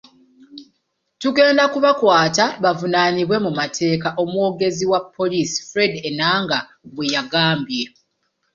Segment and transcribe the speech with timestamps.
[1.17, 6.59] 'Tugenda kubakwata bavunaanibwe mu mateeka.” omwogezi wa Poliisi Fred Ennanga
[6.93, 7.83] bwe yagambye.